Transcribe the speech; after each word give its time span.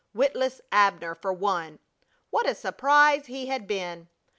Witless 0.15 0.61
Abner 0.71 1.13
for 1.13 1.31
one! 1.31 1.77
What 2.31 2.49
a 2.49 2.55
surprise 2.55 3.27
he 3.27 3.45
had 3.45 3.67
been! 3.67 4.09